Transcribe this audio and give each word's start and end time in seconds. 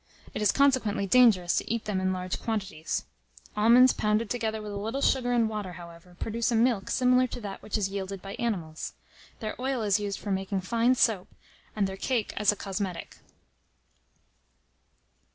It 0.33 0.41
is 0.41 0.51
consequently 0.51 1.05
dangerous 1.05 1.57
to 1.59 1.71
eat 1.71 1.85
them 1.85 2.01
in 2.01 2.11
large 2.11 2.41
quantities. 2.41 3.05
Almonds 3.55 3.93
pounded 3.93 4.31
together 4.31 4.59
with 4.59 4.71
a 4.71 4.75
little 4.77 5.03
sugar 5.03 5.31
and 5.31 5.47
water, 5.47 5.73
however, 5.73 6.15
produce 6.19 6.51
a 6.51 6.55
milk 6.55 6.89
similar 6.89 7.27
to 7.27 7.39
that 7.41 7.61
which 7.61 7.77
is 7.77 7.89
yielded 7.89 8.19
by 8.19 8.33
animals. 8.39 8.93
Their 9.41 9.53
oil 9.61 9.83
is 9.83 9.99
used 9.99 10.17
for 10.19 10.31
making 10.31 10.61
fine 10.61 10.95
soap, 10.95 11.27
and 11.75 11.85
their 11.85 11.97
cake 11.97 12.33
as 12.35 12.51
a 12.51 12.55
cosmetic. 12.55 13.19